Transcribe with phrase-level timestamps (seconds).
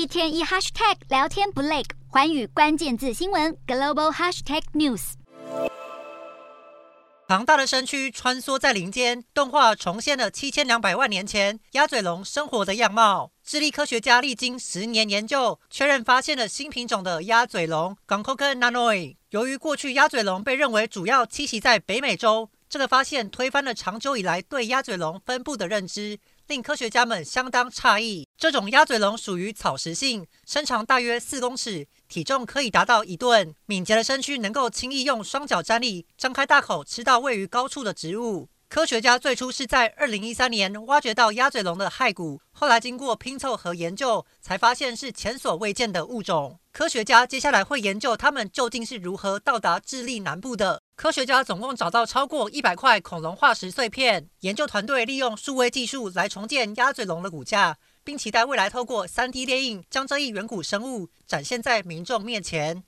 [0.00, 5.12] 一天一 hashtag 聊天不累，寰宇关键字新闻 global hashtag news。
[7.28, 13.30] 庞大的身躯穿梭在林间，动画重现了七千两百万年前鸭嘴龙生活的样貌。
[13.44, 19.16] 智利科学家历经十年研究，确认发现了新品种的鸭嘴龙 Guangkok nanoi。
[19.28, 26.20] 由于过去鸭嘴龙被认为主要栖息在北美洲，这个发现推翻了长久以来对鸭嘴龙分布的认知。
[26.46, 28.26] 令科学家们相当诧异。
[28.36, 33.54] 这种鸭嘴龙属于草食性，身长大约四公尺，体重可以达到一吨。
[33.66, 38.48] 敏捷的身躯能够轻易用双脚站立，张开大口吃到位于高处的植物。
[38.68, 46.58] 科学家最初是在二零一三年挖掘到鸭嘴龙的骸骨，后来经过拼凑和研究，才发现是前所未见的物种。
[46.72, 50.82] 科学家接下来会研究它们究竟是如何到达智利南部的。
[51.00, 62.84] 科学家总共找到超过一百块恐龙化石碎片，研究团队利用数位技术来重建鸭嘴龙的骨架，并期待未来透过 3D 列印将这一远古生物展现在民众面前。